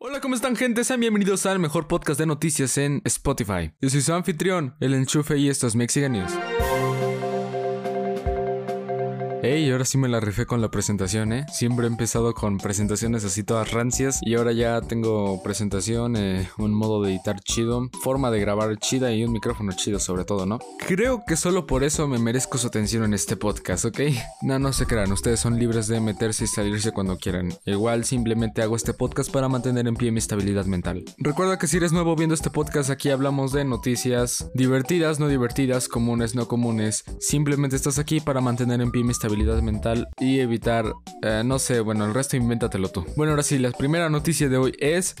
Hola, 0.00 0.20
¿cómo 0.20 0.36
están 0.36 0.54
gente? 0.54 0.84
Sean 0.84 1.00
bienvenidos 1.00 1.44
al 1.44 1.58
mejor 1.58 1.88
podcast 1.88 2.20
de 2.20 2.26
noticias 2.26 2.78
en 2.78 3.02
Spotify. 3.04 3.72
Yo 3.80 3.90
soy 3.90 4.00
su 4.00 4.14
anfitrión, 4.14 4.76
el 4.78 4.94
enchufe 4.94 5.36
y 5.38 5.48
esto 5.48 5.66
es 5.66 5.74
Mexican 5.74 6.12
News. 6.12 6.30
Hey, 9.50 9.70
ahora 9.70 9.86
sí 9.86 9.96
me 9.96 10.08
la 10.08 10.20
rifé 10.20 10.44
con 10.44 10.60
la 10.60 10.70
presentación, 10.70 11.32
¿eh? 11.32 11.46
Siempre 11.50 11.86
he 11.86 11.88
empezado 11.88 12.34
con 12.34 12.58
presentaciones 12.58 13.24
así 13.24 13.42
todas 13.42 13.70
rancias 13.70 14.20
y 14.20 14.34
ahora 14.34 14.52
ya 14.52 14.82
tengo 14.82 15.42
presentación, 15.42 16.16
eh, 16.16 16.50
un 16.58 16.74
modo 16.74 17.02
de 17.02 17.12
editar 17.12 17.40
chido, 17.40 17.88
forma 18.02 18.30
de 18.30 18.40
grabar 18.40 18.76
chida 18.76 19.10
y 19.14 19.24
un 19.24 19.32
micrófono 19.32 19.72
chido 19.72 20.00
sobre 20.00 20.26
todo, 20.26 20.44
¿no? 20.44 20.58
Creo 20.86 21.24
que 21.26 21.34
solo 21.34 21.66
por 21.66 21.82
eso 21.82 22.06
me 22.06 22.18
merezco 22.18 22.58
su 22.58 22.66
atención 22.66 23.04
en 23.04 23.14
este 23.14 23.38
podcast, 23.38 23.86
¿ok? 23.86 24.00
No, 24.42 24.58
no 24.58 24.74
se 24.74 24.84
crean, 24.84 25.12
ustedes 25.12 25.40
son 25.40 25.58
libres 25.58 25.88
de 25.88 25.98
meterse 26.02 26.44
y 26.44 26.48
salirse 26.48 26.92
cuando 26.92 27.16
quieran. 27.16 27.54
Igual 27.64 28.04
simplemente 28.04 28.60
hago 28.60 28.76
este 28.76 28.92
podcast 28.92 29.32
para 29.32 29.48
mantener 29.48 29.88
en 29.88 29.96
pie 29.96 30.12
mi 30.12 30.18
estabilidad 30.18 30.66
mental. 30.66 31.06
Recuerda 31.16 31.58
que 31.58 31.68
si 31.68 31.78
eres 31.78 31.92
nuevo 31.92 32.16
viendo 32.16 32.34
este 32.34 32.50
podcast, 32.50 32.90
aquí 32.90 33.08
hablamos 33.08 33.52
de 33.52 33.64
noticias 33.64 34.50
divertidas, 34.52 35.18
no 35.18 35.26
divertidas, 35.26 35.88
comunes, 35.88 36.34
no 36.34 36.48
comunes. 36.48 37.02
Simplemente 37.18 37.76
estás 37.76 37.98
aquí 37.98 38.20
para 38.20 38.42
mantener 38.42 38.82
en 38.82 38.90
pie 38.90 39.04
mi 39.04 39.12
estabilidad 39.12 39.37
mental 39.44 40.08
y 40.18 40.40
evitar, 40.40 40.92
eh, 41.22 41.42
no 41.44 41.58
sé, 41.58 41.80
bueno, 41.80 42.04
el 42.04 42.14
resto 42.14 42.36
invéntatelo 42.36 42.88
tú. 42.88 43.04
Bueno, 43.16 43.32
ahora 43.32 43.42
sí, 43.42 43.58
la 43.58 43.70
primera 43.70 44.08
noticia 44.10 44.48
de 44.48 44.56
hoy 44.56 44.76
es... 44.78 45.16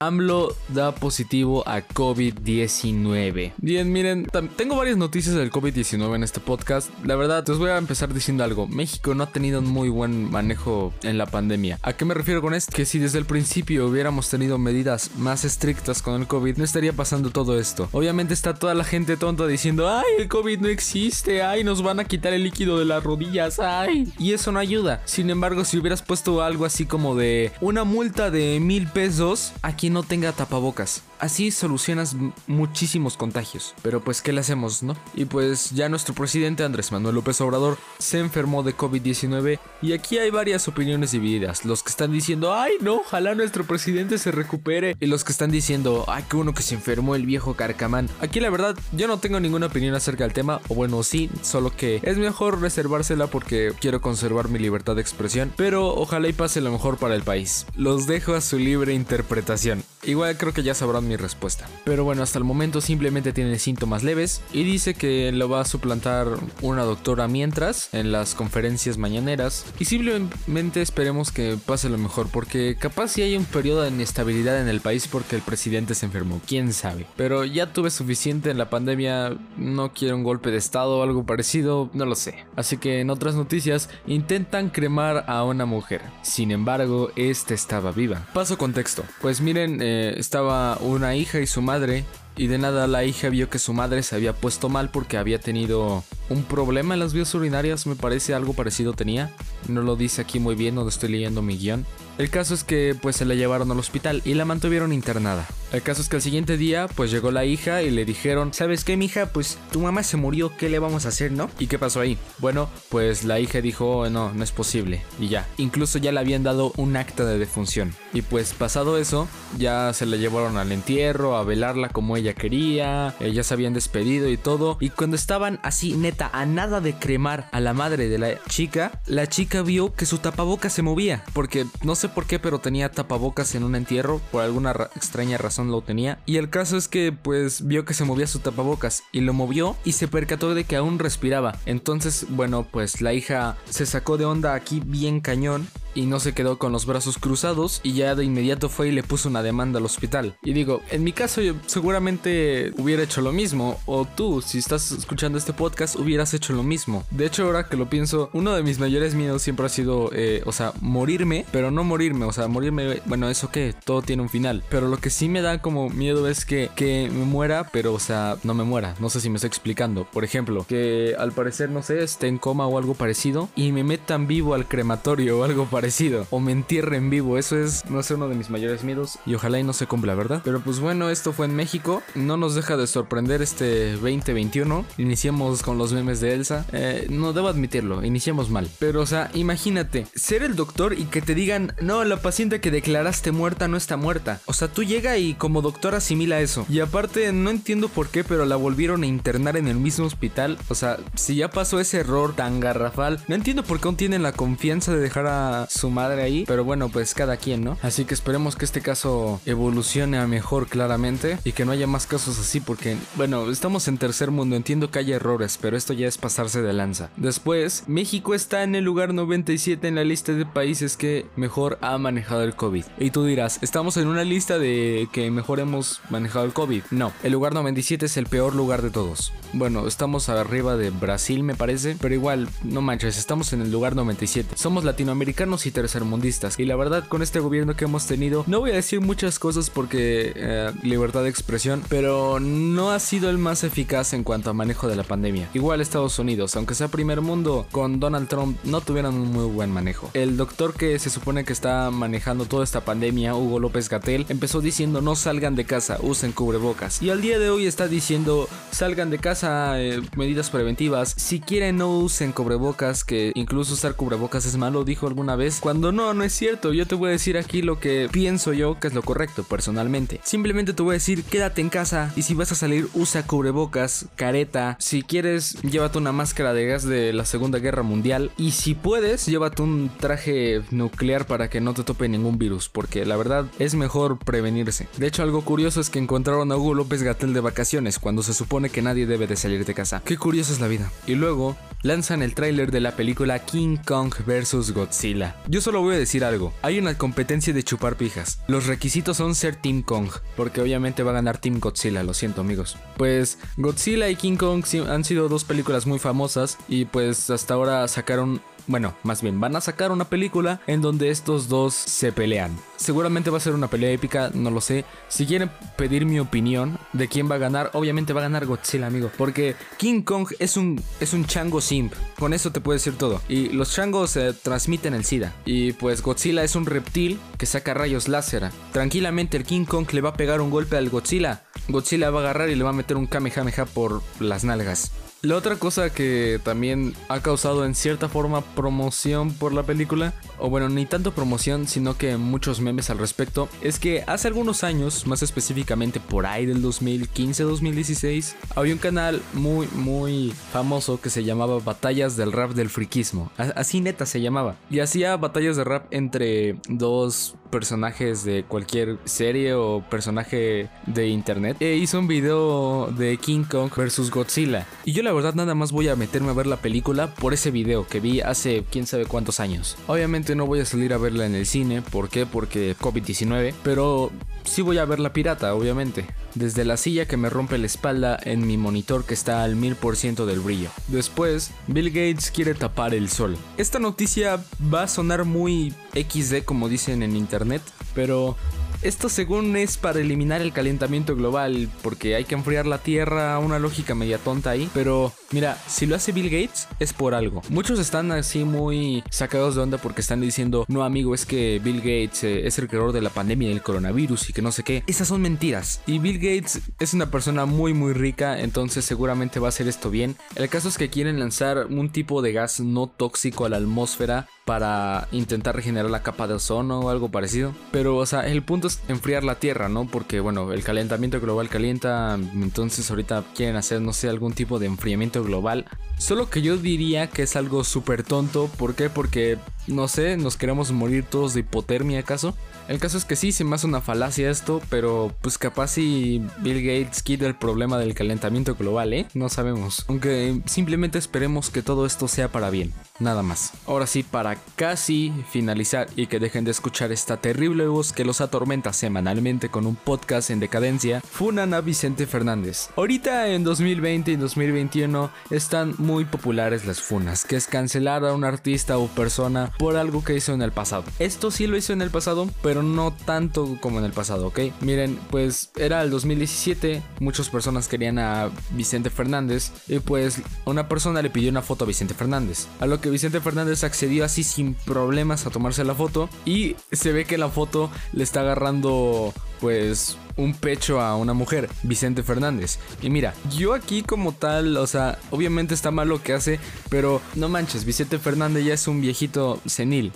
AMLO 0.00 0.54
da 0.68 0.94
positivo 0.94 1.66
a 1.66 1.80
COVID-19. 1.80 3.52
Bien, 3.56 3.92
miren, 3.92 4.28
tengo 4.56 4.76
varias 4.76 4.96
noticias 4.96 5.34
del 5.34 5.50
COVID-19 5.50 6.14
en 6.14 6.22
este 6.22 6.38
podcast. 6.38 6.90
La 7.04 7.16
verdad, 7.16 7.44
les 7.48 7.58
voy 7.58 7.70
a 7.70 7.78
empezar 7.78 8.14
diciendo 8.14 8.44
algo. 8.44 8.68
México 8.68 9.16
no 9.16 9.24
ha 9.24 9.32
tenido 9.32 9.58
un 9.58 9.66
muy 9.66 9.88
buen 9.88 10.30
manejo 10.30 10.92
en 11.02 11.18
la 11.18 11.26
pandemia. 11.26 11.80
¿A 11.82 11.94
qué 11.94 12.04
me 12.04 12.14
refiero 12.14 12.40
con 12.40 12.54
esto? 12.54 12.72
Que 12.72 12.84
si 12.84 13.00
desde 13.00 13.18
el 13.18 13.24
principio 13.24 13.88
hubiéramos 13.88 14.30
tenido 14.30 14.56
medidas 14.56 15.10
más 15.16 15.44
estrictas 15.44 16.00
con 16.00 16.20
el 16.20 16.28
COVID, 16.28 16.58
no 16.58 16.64
estaría 16.64 16.92
pasando 16.92 17.30
todo 17.30 17.58
esto. 17.58 17.88
Obviamente 17.90 18.34
está 18.34 18.54
toda 18.54 18.74
la 18.74 18.84
gente 18.84 19.16
tonta 19.16 19.48
diciendo, 19.48 19.88
ay, 19.88 20.04
el 20.18 20.28
COVID 20.28 20.60
no 20.60 20.68
existe, 20.68 21.42
ay, 21.42 21.64
nos 21.64 21.82
van 21.82 21.98
a 21.98 22.04
quitar 22.04 22.32
el 22.34 22.44
líquido 22.44 22.78
de 22.78 22.84
las 22.84 23.02
rodillas, 23.02 23.58
ay. 23.58 24.12
Y 24.16 24.32
eso 24.32 24.52
no 24.52 24.60
ayuda. 24.60 25.02
Sin 25.06 25.28
embargo, 25.28 25.64
si 25.64 25.76
hubieras 25.76 26.02
puesto 26.02 26.40
algo 26.40 26.66
así 26.66 26.86
como 26.86 27.16
de 27.16 27.50
una 27.60 27.82
multa 27.82 28.30
de 28.30 28.60
mil 28.60 28.86
pesos, 28.86 29.52
aquí 29.60 29.87
no 29.90 30.02
tenga 30.02 30.32
tapabocas. 30.32 31.02
Así 31.18 31.50
solucionas 31.50 32.16
muchísimos 32.46 33.16
contagios. 33.16 33.74
Pero 33.82 34.00
pues, 34.00 34.22
¿qué 34.22 34.32
le 34.32 34.40
hacemos, 34.40 34.82
no? 34.82 34.96
Y 35.14 35.24
pues 35.24 35.70
ya 35.70 35.88
nuestro 35.88 36.14
presidente 36.14 36.64
Andrés 36.64 36.92
Manuel 36.92 37.16
López 37.16 37.40
Obrador 37.40 37.78
se 37.98 38.18
enfermó 38.20 38.62
de 38.62 38.76
COVID-19 38.76 39.58
y 39.82 39.92
aquí 39.92 40.18
hay 40.18 40.30
varias 40.30 40.68
opiniones 40.68 41.12
divididas. 41.12 41.64
Los 41.64 41.82
que 41.82 41.90
están 41.90 42.12
diciendo, 42.12 42.54
ay 42.54 42.72
no, 42.80 42.96
ojalá 42.96 43.34
nuestro 43.34 43.64
presidente 43.64 44.18
se 44.18 44.30
recupere. 44.30 44.96
Y 45.00 45.06
los 45.06 45.24
que 45.24 45.32
están 45.32 45.50
diciendo, 45.50 46.04
ay, 46.08 46.24
qué 46.28 46.36
uno 46.36 46.54
que 46.54 46.62
se 46.62 46.74
enfermó 46.74 47.14
el 47.14 47.26
viejo 47.26 47.54
carcamán. 47.54 48.08
Aquí 48.20 48.40
la 48.40 48.50
verdad, 48.50 48.76
yo 48.92 49.08
no 49.08 49.18
tengo 49.18 49.40
ninguna 49.40 49.66
opinión 49.66 49.94
acerca 49.94 50.24
del 50.24 50.32
tema. 50.32 50.60
O 50.68 50.74
bueno, 50.74 51.02
sí, 51.02 51.30
solo 51.42 51.74
que 51.74 52.00
es 52.02 52.18
mejor 52.18 52.60
reservársela 52.60 53.26
porque 53.26 53.72
quiero 53.80 54.00
conservar 54.00 54.48
mi 54.48 54.58
libertad 54.58 54.94
de 54.94 55.02
expresión. 55.02 55.52
Pero 55.56 55.88
ojalá 55.88 56.28
y 56.28 56.32
pase 56.32 56.60
lo 56.60 56.70
mejor 56.70 56.98
para 56.98 57.14
el 57.14 57.22
país. 57.22 57.66
Los 57.74 58.06
dejo 58.06 58.34
a 58.34 58.40
su 58.40 58.58
libre 58.58 58.94
interpretación. 58.94 59.82
Igual 60.04 60.36
creo 60.36 60.52
que 60.52 60.62
ya 60.62 60.74
sabrán 60.74 61.07
mi 61.08 61.16
respuesta. 61.16 61.66
Pero 61.84 62.04
bueno, 62.04 62.22
hasta 62.22 62.38
el 62.38 62.44
momento 62.44 62.80
simplemente 62.80 63.32
tiene 63.32 63.58
síntomas 63.58 64.02
leves 64.04 64.42
y 64.52 64.64
dice 64.64 64.94
que 64.94 65.32
lo 65.32 65.48
va 65.48 65.62
a 65.62 65.64
suplantar 65.64 66.28
una 66.62 66.82
doctora 66.84 67.28
mientras 67.28 67.92
en 67.92 68.12
las 68.12 68.34
conferencias 68.34 68.98
mañaneras. 68.98 69.66
Y 69.78 69.86
simplemente 69.86 70.82
esperemos 70.82 71.32
que 71.32 71.56
pase 71.64 71.88
lo 71.88 71.98
mejor 71.98 72.28
porque 72.28 72.76
capaz 72.78 73.08
si 73.08 73.22
hay 73.22 73.36
un 73.36 73.44
periodo 73.44 73.82
de 73.82 73.88
inestabilidad 73.88 74.60
en 74.60 74.68
el 74.68 74.80
país 74.80 75.08
porque 75.08 75.36
el 75.36 75.42
presidente 75.42 75.94
se 75.94 76.06
enfermó, 76.06 76.40
quién 76.46 76.72
sabe. 76.72 77.06
Pero 77.16 77.44
ya 77.44 77.72
tuve 77.72 77.90
suficiente 77.90 78.50
en 78.50 78.58
la 78.58 78.70
pandemia, 78.70 79.36
no 79.56 79.92
quiero 79.92 80.16
un 80.16 80.22
golpe 80.22 80.50
de 80.50 80.58
estado 80.58 80.98
o 80.98 81.02
algo 81.02 81.24
parecido, 81.24 81.90
no 81.94 82.04
lo 82.04 82.14
sé. 82.14 82.44
Así 82.56 82.76
que 82.76 83.00
en 83.00 83.10
otras 83.10 83.34
noticias, 83.34 83.88
intentan 84.06 84.70
cremar 84.70 85.24
a 85.28 85.44
una 85.44 85.66
mujer. 85.66 86.02
Sin 86.22 86.50
embargo, 86.50 87.10
esta 87.16 87.54
estaba 87.54 87.92
viva. 87.92 88.26
Paso 88.34 88.58
contexto. 88.58 89.04
Pues 89.20 89.40
miren, 89.40 89.80
eh, 89.80 90.14
estaba 90.16 90.76
una 90.98 91.14
hija 91.14 91.38
y 91.38 91.46
su 91.46 91.62
madre 91.62 92.04
y 92.36 92.48
de 92.48 92.58
nada 92.58 92.86
la 92.86 93.04
hija 93.04 93.28
vio 93.28 93.48
que 93.48 93.58
su 93.58 93.72
madre 93.72 94.02
se 94.02 94.16
había 94.16 94.32
puesto 94.32 94.68
mal 94.68 94.90
porque 94.90 95.16
había 95.16 95.38
tenido 95.38 96.04
un 96.28 96.42
problema 96.42 96.94
en 96.94 97.00
las 97.00 97.12
vías 97.12 97.32
urinarias, 97.34 97.86
me 97.86 97.96
parece 97.96 98.34
algo 98.34 98.52
parecido 98.52 98.92
tenía. 98.92 99.32
No 99.68 99.82
lo 99.82 99.96
dice 99.96 100.22
aquí 100.22 100.40
muy 100.40 100.54
bien 100.56 100.74
donde 100.74 100.90
estoy 100.90 101.10
leyendo 101.10 101.40
mi 101.40 101.56
guion. 101.56 101.86
El 102.18 102.30
caso 102.30 102.54
es 102.54 102.64
que 102.64 102.96
pues 103.00 103.16
se 103.16 103.24
la 103.24 103.34
llevaron 103.34 103.70
al 103.70 103.78
hospital 103.78 104.22
y 104.24 104.34
la 104.34 104.44
mantuvieron 104.44 104.92
internada. 104.92 105.46
El 105.70 105.82
caso 105.82 106.00
es 106.00 106.08
que 106.08 106.16
al 106.16 106.22
siguiente 106.22 106.56
día 106.56 106.88
pues 106.88 107.10
llegó 107.10 107.30
la 107.30 107.44
hija 107.44 107.82
y 107.82 107.90
le 107.90 108.06
dijeron, 108.06 108.54
¿sabes 108.54 108.84
qué, 108.84 108.96
mija? 108.96 109.26
Pues 109.26 109.58
tu 109.70 109.80
mamá 109.80 110.02
se 110.02 110.16
murió, 110.16 110.56
¿qué 110.56 110.70
le 110.70 110.78
vamos 110.78 111.04
a 111.04 111.10
hacer, 111.10 111.30
no? 111.30 111.50
¿Y 111.58 111.66
qué 111.66 111.78
pasó 111.78 112.00
ahí? 112.00 112.16
Bueno, 112.38 112.70
pues 112.88 113.24
la 113.24 113.38
hija 113.38 113.60
dijo, 113.60 113.98
oh, 113.98 114.08
no, 114.08 114.32
no 114.32 114.42
es 114.44 114.50
posible. 114.50 115.02
Y 115.20 115.28
ya. 115.28 115.46
Incluso 115.58 115.98
ya 115.98 116.10
le 116.10 116.20
habían 116.20 116.42
dado 116.42 116.72
un 116.78 116.96
acta 116.96 117.26
de 117.26 117.38
defunción. 117.38 117.94
Y 118.14 118.22
pues 118.22 118.54
pasado 118.54 118.96
eso, 118.96 119.28
ya 119.58 119.92
se 119.92 120.06
la 120.06 120.16
llevaron 120.16 120.56
al 120.56 120.72
entierro, 120.72 121.36
a 121.36 121.44
velarla 121.44 121.90
como 121.90 122.16
ella 122.16 122.32
quería, 122.32 123.14
eh, 123.20 123.34
ya 123.34 123.42
se 123.42 123.52
habían 123.52 123.74
despedido 123.74 124.30
y 124.30 124.38
todo. 124.38 124.78
Y 124.80 124.88
cuando 124.88 125.16
estaban 125.16 125.60
así, 125.62 125.92
neta, 125.92 126.30
a 126.32 126.46
nada 126.46 126.80
de 126.80 126.94
cremar 126.94 127.46
a 127.52 127.60
la 127.60 127.74
madre 127.74 128.08
de 128.08 128.16
la 128.16 128.42
chica, 128.44 129.02
la 129.04 129.26
chica 129.26 129.60
vio 129.60 129.92
que 129.92 130.06
su 130.06 130.16
tapaboca 130.16 130.70
se 130.70 130.80
movía. 130.80 131.24
Porque 131.34 131.66
no 131.82 131.94
sé 131.94 132.08
por 132.08 132.24
qué, 132.24 132.38
pero 132.38 132.58
tenía 132.58 132.90
tapabocas 132.90 133.54
en 133.54 133.64
un 133.64 133.74
entierro. 133.74 134.22
Por 134.30 134.42
alguna 134.42 134.70
extraña 134.96 135.36
razón 135.36 135.57
lo 135.66 135.82
tenía. 135.82 136.20
Y 136.26 136.36
el 136.36 136.50
caso 136.50 136.76
es 136.76 136.88
que 136.88 137.12
pues 137.12 137.66
vio 137.66 137.84
que 137.84 137.94
se 137.94 138.04
movía 138.04 138.26
su 138.26 138.38
tapabocas 138.38 139.02
y 139.12 139.20
lo 139.20 139.32
movió 139.32 139.76
y 139.84 139.92
se 139.92 140.08
percató 140.08 140.54
de 140.54 140.64
que 140.64 140.76
aún 140.76 140.98
respiraba. 140.98 141.58
Entonces, 141.66 142.26
bueno, 142.30 142.66
pues 142.70 143.00
la 143.00 143.12
hija 143.12 143.56
se 143.68 143.86
sacó 143.86 144.16
de 144.16 144.24
onda 144.24 144.54
aquí 144.54 144.80
bien 144.84 145.20
cañón 145.20 145.68
y 145.98 146.06
no 146.06 146.20
se 146.20 146.32
quedó 146.32 146.58
con 146.58 146.70
los 146.70 146.86
brazos 146.86 147.18
cruzados 147.18 147.80
y 147.82 147.94
ya 147.94 148.14
de 148.14 148.24
inmediato 148.24 148.68
fue 148.68 148.88
y 148.88 148.92
le 148.92 149.02
puso 149.02 149.28
una 149.28 149.42
demanda 149.42 149.80
al 149.80 149.84
hospital. 149.84 150.36
Y 150.44 150.52
digo, 150.52 150.80
en 150.92 151.02
mi 151.02 151.12
caso 151.12 151.42
yo 151.42 151.54
seguramente 151.66 152.72
hubiera 152.76 153.02
hecho 153.02 153.20
lo 153.20 153.32
mismo 153.32 153.80
o 153.84 154.04
tú, 154.04 154.40
si 154.40 154.58
estás 154.58 154.92
escuchando 154.92 155.38
este 155.38 155.52
podcast, 155.52 155.96
hubieras 155.96 156.34
hecho 156.34 156.52
lo 156.52 156.62
mismo. 156.62 157.04
De 157.10 157.26
hecho, 157.26 157.46
ahora 157.46 157.68
que 157.68 157.76
lo 157.76 157.90
pienso, 157.90 158.30
uno 158.32 158.54
de 158.54 158.62
mis 158.62 158.78
mayores 158.78 159.16
miedos 159.16 159.42
siempre 159.42 159.66
ha 159.66 159.68
sido, 159.68 160.10
eh, 160.12 160.40
o 160.46 160.52
sea, 160.52 160.72
morirme, 160.80 161.44
pero 161.50 161.72
no 161.72 161.82
morirme, 161.82 162.26
o 162.26 162.32
sea, 162.32 162.46
morirme, 162.46 163.02
bueno, 163.06 163.28
eso 163.28 163.50
que 163.50 163.74
todo 163.84 164.00
tiene 164.00 164.22
un 164.22 164.28
final. 164.28 164.62
Pero 164.70 164.86
lo 164.86 164.98
que 164.98 165.10
sí 165.10 165.28
me 165.28 165.42
da 165.42 165.60
como 165.60 165.90
miedo 165.90 166.28
es 166.28 166.44
que, 166.44 166.70
que 166.76 167.10
me 167.12 167.24
muera, 167.24 167.68
pero, 167.72 167.92
o 167.92 167.98
sea, 167.98 168.36
no 168.44 168.54
me 168.54 168.62
muera. 168.62 168.94
No 169.00 169.10
sé 169.10 169.20
si 169.20 169.30
me 169.30 169.36
estoy 169.36 169.48
explicando. 169.48 170.04
Por 170.04 170.22
ejemplo, 170.22 170.64
que 170.68 171.16
al 171.18 171.32
parecer, 171.32 171.70
no 171.70 171.82
sé, 171.82 172.04
esté 172.04 172.28
en 172.28 172.38
coma 172.38 172.68
o 172.68 172.78
algo 172.78 172.94
parecido 172.94 173.48
y 173.56 173.72
me 173.72 173.82
metan 173.82 174.28
vivo 174.28 174.54
al 174.54 174.68
crematorio 174.68 175.40
o 175.40 175.44
algo 175.44 175.64
parecido 175.64 175.87
o 176.30 176.40
me 176.40 176.52
entierre 176.52 176.96
en 176.96 177.10
vivo. 177.10 177.38
Eso 177.38 177.58
es, 177.58 177.84
no 177.90 178.02
sé, 178.02 178.14
uno 178.14 178.28
de 178.28 178.34
mis 178.34 178.50
mayores 178.50 178.84
miedos 178.84 179.18
y 179.26 179.34
ojalá 179.34 179.58
y 179.58 179.62
no 179.62 179.72
se 179.72 179.86
cumpla, 179.86 180.14
¿verdad? 180.14 180.42
Pero 180.44 180.60
pues 180.60 180.80
bueno, 180.80 181.10
esto 181.10 181.32
fue 181.32 181.46
en 181.46 181.54
México. 181.54 182.02
No 182.14 182.36
nos 182.36 182.54
deja 182.54 182.76
de 182.76 182.86
sorprender 182.86 183.42
este 183.42 183.92
2021. 183.92 184.84
Iniciamos 184.98 185.62
con 185.62 185.78
los 185.78 185.92
memes 185.92 186.20
de 186.20 186.34
Elsa. 186.34 186.66
Eh, 186.72 187.06
no 187.10 187.32
debo 187.32 187.48
admitirlo, 187.48 188.04
iniciamos 188.04 188.50
mal. 188.50 188.68
Pero 188.78 189.00
o 189.00 189.06
sea, 189.06 189.30
imagínate, 189.34 190.06
ser 190.14 190.42
el 190.42 190.56
doctor 190.56 190.92
y 190.98 191.04
que 191.04 191.22
te 191.22 191.34
digan, 191.34 191.74
no, 191.80 192.04
la 192.04 192.20
paciente 192.20 192.60
que 192.60 192.70
declaraste 192.70 193.32
muerta 193.32 193.68
no 193.68 193.76
está 193.76 193.96
muerta. 193.96 194.40
O 194.46 194.52
sea, 194.52 194.68
tú 194.68 194.84
llega 194.84 195.18
y 195.18 195.34
como 195.34 195.62
doctor 195.62 195.94
asimila 195.94 196.40
eso. 196.40 196.66
Y 196.68 196.80
aparte, 196.80 197.32
no 197.32 197.50
entiendo 197.50 197.88
por 197.88 198.08
qué, 198.08 198.24
pero 198.24 198.44
la 198.44 198.56
volvieron 198.56 199.02
a 199.02 199.06
internar 199.06 199.56
en 199.56 199.68
el 199.68 199.76
mismo 199.76 200.06
hospital. 200.06 200.58
O 200.68 200.74
sea, 200.74 200.98
si 201.14 201.36
ya 201.36 201.50
pasó 201.50 201.80
ese 201.80 201.98
error 201.98 202.34
tan 202.34 202.60
garrafal, 202.60 203.20
no 203.28 203.34
entiendo 203.34 203.62
por 203.62 203.80
qué 203.80 203.88
aún 203.88 203.96
tienen 203.96 204.22
la 204.22 204.32
confianza 204.32 204.92
de 204.92 205.00
dejar 205.00 205.26
a 205.26 205.66
su 205.78 205.90
madre 205.90 206.22
ahí. 206.22 206.44
Pero 206.46 206.64
bueno, 206.64 206.88
pues 206.88 207.14
cada 207.14 207.36
quien, 207.36 207.64
¿no? 207.64 207.78
Así 207.82 208.04
que 208.04 208.14
esperemos 208.14 208.56
que 208.56 208.64
este 208.64 208.80
caso 208.80 209.40
evolucione 209.46 210.18
a 210.18 210.26
mejor 210.26 210.66
claramente 210.66 211.38
y 211.44 211.52
que 211.52 211.64
no 211.64 211.72
haya 211.72 211.86
más 211.86 212.06
casos 212.06 212.38
así 212.38 212.60
porque, 212.60 212.96
bueno, 213.16 213.50
estamos 213.50 213.88
en 213.88 213.98
tercer 213.98 214.30
mundo, 214.30 214.56
entiendo 214.56 214.90
que 214.90 214.98
hay 214.98 215.12
errores, 215.12 215.58
pero 215.60 215.76
esto 215.76 215.92
ya 215.92 216.06
es 216.06 216.18
pasarse 216.18 216.62
de 216.62 216.72
lanza. 216.72 217.10
Después, 217.16 217.84
México 217.86 218.34
está 218.34 218.62
en 218.62 218.74
el 218.74 218.84
lugar 218.84 219.14
97 219.14 219.86
en 219.88 219.94
la 219.94 220.04
lista 220.04 220.32
de 220.32 220.46
países 220.46 220.96
que 220.96 221.26
mejor 221.36 221.78
ha 221.80 221.96
manejado 221.98 222.42
el 222.42 222.54
COVID. 222.54 222.84
Y 222.98 223.10
tú 223.10 223.24
dirás, 223.24 223.58
¿estamos 223.62 223.96
en 223.96 224.08
una 224.08 224.24
lista 224.24 224.58
de 224.58 225.08
que 225.12 225.30
mejor 225.30 225.60
hemos 225.60 226.00
manejado 226.10 226.44
el 226.44 226.52
COVID? 226.52 226.82
No, 226.90 227.12
el 227.22 227.32
lugar 227.32 227.54
97 227.54 228.06
es 228.06 228.16
el 228.16 228.26
peor 228.26 228.54
lugar 228.54 228.82
de 228.82 228.90
todos. 228.90 229.32
Bueno, 229.52 229.86
estamos 229.86 230.28
arriba 230.28 230.76
de 230.76 230.90
Brasil 230.90 231.42
me 231.42 231.54
parece, 231.54 231.96
pero 232.00 232.14
igual, 232.14 232.48
no 232.62 232.80
manches, 232.80 233.18
estamos 233.18 233.52
en 233.52 233.62
el 233.62 233.70
lugar 233.70 233.96
97. 233.96 234.56
Somos 234.56 234.84
latinoamericanos 234.84 235.57
y 235.66 235.70
tercermundistas. 235.70 236.58
Y 236.58 236.64
la 236.64 236.76
verdad, 236.76 237.06
con 237.08 237.22
este 237.22 237.40
gobierno 237.40 237.76
que 237.76 237.84
hemos 237.84 238.06
tenido, 238.06 238.44
no 238.46 238.60
voy 238.60 238.70
a 238.70 238.74
decir 238.74 239.00
muchas 239.00 239.38
cosas 239.38 239.70
porque 239.70 240.32
eh, 240.34 240.72
libertad 240.82 241.22
de 241.22 241.28
expresión, 241.28 241.82
pero 241.88 242.40
no 242.40 242.90
ha 242.90 242.98
sido 242.98 243.30
el 243.30 243.38
más 243.38 243.64
eficaz 243.64 244.12
en 244.12 244.24
cuanto 244.24 244.50
a 244.50 244.52
manejo 244.52 244.88
de 244.88 244.96
la 244.96 245.04
pandemia. 245.04 245.48
Igual 245.54 245.80
Estados 245.80 246.18
Unidos, 246.18 246.56
aunque 246.56 246.74
sea 246.74 246.88
primer 246.88 247.20
mundo, 247.20 247.66
con 247.72 248.00
Donald 248.00 248.28
Trump 248.28 248.58
no 248.64 248.80
tuvieron 248.80 249.14
un 249.14 249.32
muy 249.32 249.46
buen 249.46 249.70
manejo. 249.70 250.10
El 250.14 250.36
doctor 250.36 250.74
que 250.74 250.98
se 250.98 251.10
supone 251.10 251.44
que 251.44 251.52
está 251.52 251.90
manejando 251.90 252.46
toda 252.46 252.64
esta 252.64 252.82
pandemia, 252.82 253.34
Hugo 253.34 253.58
López 253.60 253.88
Gatel, 253.88 254.26
empezó 254.28 254.60
diciendo 254.60 255.00
no 255.00 255.16
salgan 255.16 255.56
de 255.56 255.64
casa, 255.64 255.98
usen 256.00 256.32
cubrebocas. 256.32 257.02
Y 257.02 257.10
al 257.10 257.20
día 257.20 257.38
de 257.38 257.50
hoy 257.50 257.66
está 257.66 257.88
diciendo 257.88 258.48
salgan 258.70 259.10
de 259.10 259.18
casa, 259.18 259.80
eh, 259.80 260.00
medidas 260.16 260.50
preventivas. 260.50 261.14
Si 261.16 261.40
quieren 261.40 261.78
no 261.78 261.98
usen 261.98 262.32
cubrebocas, 262.32 263.04
que 263.04 263.32
incluso 263.34 263.74
usar 263.74 263.94
cubrebocas 263.94 264.46
es 264.46 264.56
malo, 264.56 264.84
dijo 264.84 265.06
alguna 265.06 265.36
vez. 265.36 265.47
Cuando 265.60 265.92
no, 265.92 266.14
no 266.14 266.24
es 266.24 266.32
cierto. 266.32 266.72
Yo 266.72 266.86
te 266.86 266.94
voy 266.94 267.08
a 267.08 267.12
decir 267.12 267.38
aquí 267.38 267.62
lo 267.62 267.80
que 267.80 268.08
pienso 268.12 268.52
yo 268.52 268.78
que 268.78 268.88
es 268.88 268.94
lo 268.94 269.02
correcto 269.02 269.42
personalmente. 269.42 270.20
Simplemente 270.22 270.72
te 270.72 270.82
voy 270.82 270.92
a 270.92 270.94
decir 270.94 271.24
quédate 271.24 271.60
en 271.60 271.70
casa 271.70 272.12
y 272.16 272.22
si 272.22 272.34
vas 272.34 272.52
a 272.52 272.54
salir 272.54 272.88
usa 272.94 273.26
cubrebocas, 273.26 274.06
careta. 274.16 274.76
Si 274.78 275.02
quieres 275.02 275.60
llévate 275.62 275.98
una 275.98 276.12
máscara 276.12 276.52
de 276.52 276.66
gas 276.66 276.84
de 276.84 277.12
la 277.12 277.24
Segunda 277.24 277.58
Guerra 277.58 277.82
Mundial 277.82 278.30
y 278.36 278.52
si 278.52 278.74
puedes 278.74 279.26
llévate 279.26 279.62
un 279.62 279.90
traje 279.98 280.62
nuclear 280.70 281.26
para 281.26 281.48
que 281.48 281.60
no 281.60 281.74
te 281.74 281.84
tope 281.84 282.08
ningún 282.08 282.38
virus, 282.38 282.68
porque 282.68 283.06
la 283.06 283.16
verdad 283.16 283.46
es 283.58 283.74
mejor 283.74 284.18
prevenirse. 284.18 284.88
De 284.96 285.06
hecho 285.06 285.22
algo 285.22 285.42
curioso 285.42 285.80
es 285.80 285.90
que 285.90 285.98
encontraron 285.98 286.52
a 286.52 286.56
Hugo 286.56 286.74
López 286.74 287.02
Gatel 287.02 287.32
de 287.32 287.40
vacaciones 287.40 287.98
cuando 287.98 288.22
se 288.22 288.34
supone 288.34 288.70
que 288.70 288.82
nadie 288.82 289.06
debe 289.06 289.26
de 289.26 289.36
salir 289.36 289.64
de 289.64 289.74
casa. 289.74 290.02
Qué 290.04 290.16
curiosa 290.16 290.52
es 290.52 290.60
la 290.60 290.68
vida. 290.68 290.90
Y 291.06 291.14
luego 291.14 291.56
lanzan 291.82 292.22
el 292.22 292.34
tráiler 292.34 292.70
de 292.70 292.80
la 292.80 292.96
película 292.96 293.38
King 293.38 293.76
Kong 293.84 294.12
vs 294.26 294.72
Godzilla. 294.72 295.36
Yo 295.46 295.60
solo 295.60 295.80
voy 295.80 295.94
a 295.94 295.98
decir 295.98 296.24
algo, 296.24 296.52
hay 296.62 296.78
una 296.78 296.98
competencia 296.98 297.52
de 297.52 297.62
chupar 297.62 297.96
pijas. 297.96 298.40
Los 298.48 298.66
requisitos 298.66 299.16
son 299.16 299.34
ser 299.34 299.56
Team 299.56 299.82
Kong, 299.82 300.10
porque 300.36 300.60
obviamente 300.60 301.02
va 301.02 301.12
a 301.12 301.14
ganar 301.14 301.38
Team 301.38 301.60
Godzilla, 301.60 302.02
lo 302.02 302.14
siento 302.14 302.40
amigos. 302.40 302.76
Pues 302.96 303.38
Godzilla 303.56 304.08
y 304.08 304.16
King 304.16 304.36
Kong 304.36 304.64
han 304.88 305.04
sido 305.04 305.28
dos 305.28 305.44
películas 305.44 305.86
muy 305.86 305.98
famosas 305.98 306.58
y 306.68 306.84
pues 306.84 307.30
hasta 307.30 307.54
ahora 307.54 307.86
sacaron 307.88 308.40
bueno, 308.68 308.94
más 309.02 309.22
bien, 309.22 309.40
van 309.40 309.56
a 309.56 309.62
sacar 309.62 309.92
una 309.92 310.04
película 310.04 310.60
en 310.66 310.82
donde 310.82 311.10
estos 311.10 311.48
dos 311.48 311.72
se 311.72 312.12
pelean. 312.12 312.54
Seguramente 312.78 313.28
va 313.30 313.38
a 313.38 313.40
ser 313.40 313.54
una 313.54 313.68
pelea 313.68 313.90
épica, 313.90 314.30
no 314.32 314.50
lo 314.50 314.60
sé. 314.60 314.84
Si 315.08 315.26
quieren 315.26 315.50
pedir 315.76 316.06
mi 316.06 316.20
opinión 316.20 316.78
de 316.92 317.08
quién 317.08 317.30
va 317.30 317.34
a 317.34 317.38
ganar, 317.38 317.70
obviamente 317.74 318.12
va 318.12 318.20
a 318.20 318.22
ganar 318.22 318.46
Godzilla, 318.46 318.86
amigo. 318.86 319.10
Porque 319.18 319.56
King 319.78 320.02
Kong 320.02 320.28
es 320.38 320.56
un, 320.56 320.80
es 321.00 321.12
un 321.12 321.26
chango 321.26 321.60
simp. 321.60 321.92
Con 322.18 322.32
eso 322.32 322.52
te 322.52 322.60
puedo 322.60 322.74
decir 322.78 322.96
todo. 322.96 323.20
Y 323.28 323.48
los 323.48 323.74
changos 323.74 324.16
eh, 324.16 324.32
transmiten 324.32 324.94
el 324.94 325.04
SIDA. 325.04 325.34
Y 325.44 325.72
pues 325.72 326.02
Godzilla 326.02 326.44
es 326.44 326.54
un 326.54 326.66
reptil 326.66 327.18
que 327.36 327.46
saca 327.46 327.74
rayos 327.74 328.06
láser. 328.06 328.50
Tranquilamente 328.72 329.36
el 329.36 329.44
King 329.44 329.64
Kong 329.64 329.92
le 329.92 330.00
va 330.00 330.10
a 330.10 330.14
pegar 330.14 330.40
un 330.40 330.50
golpe 330.50 330.76
al 330.76 330.88
Godzilla. 330.88 331.42
Godzilla 331.68 332.10
va 332.10 332.20
a 332.20 332.22
agarrar 332.22 332.48
y 332.48 332.54
le 332.54 332.64
va 332.64 332.70
a 332.70 332.74
meter 332.74 332.96
un 332.96 333.06
Kamehameha 333.06 333.66
por 333.66 334.02
las 334.20 334.44
nalgas. 334.44 334.92
La 335.20 335.34
otra 335.34 335.56
cosa 335.56 335.90
que 335.90 336.40
también 336.44 336.94
ha 337.08 337.20
causado 337.20 337.64
en 337.64 337.74
cierta 337.74 338.08
forma 338.08 338.40
promoción 338.40 339.34
por 339.34 339.52
la 339.52 339.64
película, 339.64 340.14
o 340.38 340.48
bueno, 340.48 340.68
ni 340.68 340.86
tanto 340.86 341.12
promoción, 341.12 341.66
sino 341.66 341.98
que 341.98 342.16
muchos 342.16 342.60
al 342.68 342.98
respecto, 342.98 343.48
es 343.62 343.78
que 343.78 344.04
hace 344.06 344.28
algunos 344.28 344.62
años, 344.62 345.06
más 345.06 345.22
específicamente 345.22 346.00
por 346.00 346.26
ahí 346.26 346.46
del 346.46 346.62
2015-2016, 346.62 348.34
había 348.54 348.74
un 348.74 348.78
canal 348.78 349.22
muy, 349.32 349.66
muy 349.74 350.32
famoso 350.52 351.00
que 351.00 351.10
se 351.10 351.24
llamaba 351.24 351.58
Batallas 351.58 352.16
del 352.16 352.32
Rap 352.32 352.52
del 352.52 352.68
Friquismo. 352.68 353.32
Así 353.36 353.80
neta 353.80 354.06
se 354.06 354.20
llamaba. 354.20 354.56
Y 354.70 354.80
hacía 354.80 355.16
batallas 355.16 355.56
de 355.56 355.64
rap 355.64 355.86
entre 355.90 356.56
dos 356.68 357.34
personajes 357.50 358.24
de 358.24 358.44
cualquier 358.44 358.98
serie 359.04 359.54
o 359.54 359.82
personaje 359.88 360.68
de 360.86 361.08
internet. 361.08 361.56
E 361.60 361.76
hizo 361.76 361.98
un 361.98 362.06
video 362.06 362.92
de 362.96 363.16
King 363.16 363.44
Kong 363.44 363.70
versus 363.74 364.10
Godzilla. 364.10 364.66
Y 364.84 364.92
yo 364.92 365.02
la 365.02 365.12
verdad 365.12 365.34
nada 365.34 365.54
más 365.54 365.72
voy 365.72 365.88
a 365.88 365.96
meterme 365.96 366.30
a 366.30 366.34
ver 366.34 366.46
la 366.46 366.58
película 366.58 367.14
por 367.14 367.32
ese 367.32 367.50
video 367.50 367.86
que 367.86 368.00
vi 368.00 368.20
hace 368.20 368.64
quién 368.70 368.86
sabe 368.86 369.06
cuántos 369.06 369.40
años. 369.40 369.76
Obviamente 369.86 370.34
no 370.34 370.46
voy 370.46 370.60
a 370.60 370.64
salir 370.64 370.92
a 370.92 370.98
verla 370.98 371.26
en 371.26 371.34
el 371.34 371.46
cine. 371.46 371.82
¿Por 371.82 372.08
qué? 372.08 372.26
Porque 372.26 372.57
COVID-19. 372.78 373.54
Pero 373.62 374.10
sí 374.44 374.62
voy 374.62 374.78
a 374.78 374.84
ver 374.84 375.00
la 375.00 375.12
pirata, 375.12 375.54
obviamente. 375.54 376.06
Desde 376.34 376.64
la 376.64 376.76
silla 376.76 377.06
que 377.06 377.16
me 377.16 377.30
rompe 377.30 377.58
la 377.58 377.66
espalda 377.66 378.18
en 378.22 378.46
mi 378.46 378.56
monitor 378.56 379.04
que 379.04 379.14
está 379.14 379.42
al 379.42 379.56
1000% 379.56 380.24
del 380.24 380.40
brillo. 380.40 380.70
Después, 380.88 381.50
Bill 381.66 381.88
Gates 381.88 382.30
quiere 382.30 382.54
tapar 382.54 382.94
el 382.94 383.08
sol. 383.08 383.36
Esta 383.56 383.78
noticia 383.78 384.42
va 384.72 384.84
a 384.84 384.88
sonar 384.88 385.24
muy 385.24 385.74
XD 385.94 386.44
como 386.44 386.68
dicen 386.68 387.02
en 387.02 387.16
internet, 387.16 387.62
pero 387.94 388.36
esto 388.82 389.08
según 389.08 389.56
es 389.56 389.76
para 389.76 390.00
eliminar 390.00 390.40
el 390.40 390.52
calentamiento 390.52 391.16
global, 391.16 391.68
porque 391.82 392.14
hay 392.14 392.24
que 392.24 392.34
enfriar 392.34 392.66
la 392.66 392.78
Tierra, 392.78 393.38
una 393.38 393.58
lógica 393.58 393.94
media 393.94 394.18
tonta 394.18 394.50
ahí. 394.50 394.68
Pero 394.74 395.12
mira, 395.30 395.58
si 395.66 395.86
lo 395.86 395.96
hace 395.96 396.12
Bill 396.12 396.30
Gates 396.30 396.68
es 396.78 396.92
por 396.92 397.14
algo. 397.14 397.42
Muchos 397.48 397.78
están 397.78 398.12
así 398.12 398.44
muy 398.44 399.02
sacados 399.10 399.54
de 399.54 399.62
onda 399.62 399.78
porque 399.78 400.00
están 400.00 400.20
diciendo, 400.20 400.64
no 400.68 400.84
amigo, 400.84 401.14
es 401.14 401.26
que 401.26 401.60
Bill 401.62 401.78
Gates 401.78 402.24
eh, 402.24 402.46
es 402.46 402.58
el 402.58 402.68
creador 402.68 402.92
de 402.92 403.02
la 403.02 403.10
pandemia 403.10 403.48
del 403.48 403.62
coronavirus 403.62 404.30
y 404.30 404.32
que 404.32 404.42
no 404.42 404.52
sé 404.52 404.62
qué. 404.62 404.82
Esas 404.86 405.08
son 405.08 405.22
mentiras. 405.22 405.80
Y 405.86 405.98
Bill 405.98 406.18
Gates 406.18 406.60
es 406.78 406.94
una 406.94 407.10
persona 407.10 407.46
muy 407.46 407.74
muy 407.74 407.92
rica, 407.92 408.40
entonces 408.40 408.84
seguramente 408.84 409.40
va 409.40 409.48
a 409.48 409.50
hacer 409.50 409.68
esto 409.68 409.90
bien. 409.90 410.16
El 410.34 410.48
caso 410.48 410.68
es 410.68 410.78
que 410.78 410.90
quieren 410.90 411.18
lanzar 411.18 411.66
un 411.66 411.90
tipo 411.90 412.22
de 412.22 412.32
gas 412.32 412.60
no 412.60 412.86
tóxico 412.86 413.44
a 413.44 413.48
la 413.48 413.56
atmósfera 413.56 414.28
para 414.48 415.08
intentar 415.12 415.54
regenerar 415.54 415.90
la 415.90 416.02
capa 416.02 416.26
de 416.26 416.32
ozono 416.32 416.80
o 416.80 416.88
algo 416.88 417.10
parecido. 417.10 417.52
Pero, 417.70 417.98
o 417.98 418.06
sea, 418.06 418.26
el 418.26 418.42
punto 418.42 418.68
es 418.68 418.80
enfriar 418.88 419.22
la 419.22 419.34
Tierra, 419.34 419.68
¿no? 419.68 419.86
Porque, 419.86 420.20
bueno, 420.20 420.54
el 420.54 420.64
calentamiento 420.64 421.20
global 421.20 421.50
calienta, 421.50 422.14
entonces 422.14 422.88
ahorita 422.88 423.24
quieren 423.34 423.56
hacer, 423.56 423.82
no 423.82 423.92
sé, 423.92 424.08
algún 424.08 424.32
tipo 424.32 424.58
de 424.58 424.64
enfriamiento 424.64 425.22
global. 425.22 425.66
Solo 425.98 426.30
que 426.30 426.42
yo 426.42 426.56
diría 426.56 427.08
que 427.08 427.22
es 427.22 427.36
algo 427.36 427.64
súper 427.64 428.02
tonto. 428.02 428.48
¿Por 428.56 428.74
qué? 428.74 428.88
Porque, 428.88 429.36
no 429.66 429.88
sé, 429.88 430.16
nos 430.16 430.36
queremos 430.36 430.72
morir 430.72 431.04
todos 431.04 431.34
de 431.34 431.40
hipotermia, 431.40 432.00
¿acaso? 432.00 432.34
El 432.68 432.78
caso 432.78 432.98
es 432.98 433.06
que 433.06 433.16
sí, 433.16 433.32
se 433.32 433.44
me 433.44 433.54
hace 433.54 433.66
una 433.66 433.80
falacia 433.80 434.30
esto, 434.30 434.60
pero 434.68 435.14
pues 435.22 435.38
capaz 435.38 435.68
si 435.68 436.22
Bill 436.40 436.62
Gates 436.62 437.02
quita 437.02 437.26
el 437.26 437.34
problema 437.34 437.78
del 437.78 437.94
calentamiento 437.94 438.54
global, 438.56 438.92
¿eh? 438.92 439.06
No 439.14 439.30
sabemos. 439.30 439.86
Aunque 439.88 440.42
simplemente 440.44 440.98
esperemos 440.98 441.48
que 441.48 441.62
todo 441.62 441.86
esto 441.86 442.08
sea 442.08 442.30
para 442.30 442.50
bien, 442.50 442.74
nada 443.00 443.22
más. 443.22 443.52
Ahora 443.66 443.86
sí, 443.86 444.02
para 444.02 444.36
casi 444.54 445.14
finalizar 445.30 445.88
y 445.96 446.08
que 446.08 446.20
dejen 446.20 446.44
de 446.44 446.50
escuchar 446.50 446.92
esta 446.92 447.16
terrible 447.16 447.66
voz 447.68 447.94
que 447.94 448.04
los 448.04 448.20
atormenta 448.20 448.74
semanalmente 448.74 449.48
con 449.48 449.66
un 449.66 449.74
podcast 449.74 450.28
en 450.28 450.40
decadencia, 450.40 451.00
funan 451.00 451.54
a 451.54 451.62
Vicente 451.62 452.06
Fernández. 452.06 452.68
Ahorita 452.76 453.28
en 453.28 453.44
2020 453.44 454.10
y 454.10 454.16
2021 454.16 455.10
están 455.30 455.74
muy 455.88 456.04
populares 456.04 456.66
las 456.66 456.82
funas, 456.82 457.24
que 457.24 457.34
es 457.34 457.46
cancelar 457.46 458.04
a 458.04 458.12
un 458.12 458.22
artista 458.22 458.76
o 458.76 458.88
persona 458.88 459.50
por 459.58 459.74
algo 459.78 460.04
que 460.04 460.14
hizo 460.14 460.34
en 460.34 460.42
el 460.42 460.52
pasado. 460.52 460.84
Esto 460.98 461.30
sí 461.30 461.46
lo 461.46 461.56
hizo 461.56 461.72
en 461.72 461.80
el 461.80 461.88
pasado, 461.88 462.28
pero 462.42 462.62
no 462.62 462.92
tanto 463.06 463.56
como 463.62 463.78
en 463.78 463.86
el 463.86 463.92
pasado, 463.92 464.26
¿ok? 464.26 464.40
Miren, 464.60 464.98
pues 465.10 465.50
era 465.56 465.80
el 465.80 465.88
2017, 465.88 466.82
muchas 467.00 467.30
personas 467.30 467.68
querían 467.68 467.98
a 467.98 468.30
Vicente 468.50 468.90
Fernández 468.90 469.50
y 469.66 469.78
pues 469.78 470.20
una 470.44 470.68
persona 470.68 471.00
le 471.00 471.08
pidió 471.08 471.30
una 471.30 471.40
foto 471.40 471.64
a 471.64 471.66
Vicente 471.66 471.94
Fernández, 471.94 472.48
a 472.60 472.66
lo 472.66 472.82
que 472.82 472.90
Vicente 472.90 473.22
Fernández 473.22 473.64
accedió 473.64 474.04
así 474.04 474.24
sin 474.24 474.56
problemas 474.66 475.24
a 475.24 475.30
tomarse 475.30 475.64
la 475.64 475.74
foto 475.74 476.10
y 476.26 476.56
se 476.70 476.92
ve 476.92 477.06
que 477.06 477.16
la 477.16 477.30
foto 477.30 477.70
le 477.94 478.04
está 478.04 478.20
agarrando 478.20 479.14
pues 479.40 479.98
un 480.18 480.34
pecho 480.34 480.80
a 480.80 480.96
una 480.96 481.14
mujer, 481.14 481.48
Vicente 481.62 482.02
Fernández. 482.02 482.58
Y 482.82 482.90
mira, 482.90 483.14
yo 483.36 483.54
aquí 483.54 483.82
como 483.82 484.12
tal, 484.12 484.56
o 484.56 484.66
sea, 484.66 484.98
obviamente 485.10 485.54
está 485.54 485.70
mal 485.70 485.88
lo 485.88 486.02
que 486.02 486.12
hace, 486.12 486.40
pero 486.68 487.00
no 487.14 487.28
manches, 487.28 487.64
Vicente 487.64 487.98
Fernández 487.98 488.44
ya 488.44 488.54
es 488.54 488.68
un 488.68 488.80
viejito 488.80 489.40
senil. 489.46 489.92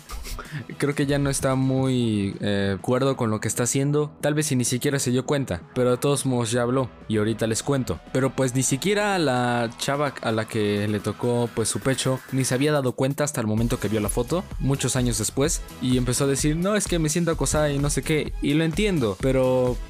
Creo 0.78 0.94
que 0.94 1.06
ya 1.06 1.18
no 1.18 1.28
está 1.28 1.54
muy 1.54 2.36
eh, 2.40 2.76
acuerdo 2.78 3.16
con 3.16 3.30
lo 3.30 3.40
que 3.40 3.48
está 3.48 3.64
haciendo. 3.64 4.12
Tal 4.20 4.34
vez 4.34 4.46
si 4.46 4.56
ni 4.56 4.64
siquiera 4.64 4.98
se 4.98 5.10
dio 5.10 5.26
cuenta, 5.26 5.62
pero 5.74 5.90
de 5.90 5.96
todos 5.96 6.24
modos 6.24 6.50
ya 6.52 6.62
habló 6.62 6.88
y 7.08 7.18
ahorita 7.18 7.46
les 7.46 7.62
cuento. 7.62 8.00
Pero 8.12 8.34
pues 8.34 8.54
ni 8.54 8.62
siquiera 8.62 9.18
la 9.18 9.70
chava 9.78 10.14
a 10.22 10.32
la 10.32 10.46
que 10.46 10.86
le 10.88 11.00
tocó 11.00 11.48
pues 11.54 11.68
su 11.68 11.80
pecho 11.80 12.20
ni 12.30 12.44
se 12.44 12.54
había 12.54 12.72
dado 12.72 12.92
cuenta 12.92 13.24
hasta 13.24 13.40
el 13.40 13.46
momento 13.46 13.80
que 13.80 13.88
vio 13.88 14.00
la 14.00 14.08
foto, 14.08 14.44
muchos 14.60 14.96
años 14.96 15.18
después, 15.18 15.62
y 15.80 15.96
empezó 15.96 16.24
a 16.24 16.28
decir, 16.28 16.56
no, 16.56 16.76
es 16.76 16.86
que 16.86 16.98
me 16.98 17.08
siento 17.08 17.30
acosada 17.32 17.70
y 17.70 17.78
no 17.78 17.90
sé 17.90 18.02
qué, 18.02 18.32
y 18.42 18.54
lo 18.54 18.64
entiendo, 18.64 19.16